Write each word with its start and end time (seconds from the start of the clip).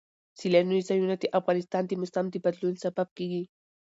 سیلاني 0.39 0.79
ځایونه 0.87 1.15
د 1.19 1.25
افغانستان 1.39 1.83
د 1.85 1.91
موسم 2.01 2.25
د 2.31 2.35
بدلون 2.45 2.75
سبب 2.83 3.07
کېږي. 3.17 3.43